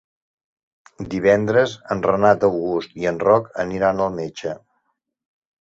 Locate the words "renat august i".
2.11-3.07